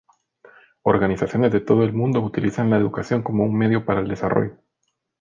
[0.81, 4.57] Organizaciones de todo el mundo utilizan la educación como un medio para el desarrollo.